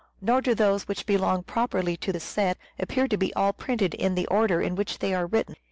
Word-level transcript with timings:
Nor 0.19 0.41
do 0.41 0.55
those 0.55 0.87
which 0.87 1.05
belong 1.05 1.43
properly 1.43 1.95
to 1.97 2.11
the 2.11 2.19
set 2.19 2.57
appear 2.79 3.07
to 3.07 3.17
be 3.17 3.31
all 3.35 3.53
printed 3.53 3.93
in 3.93 4.15
the 4.15 4.25
order 4.29 4.59
in 4.59 4.73
which 4.73 4.97
they 4.97 5.11
were 5.15 5.27
written. 5.27 5.53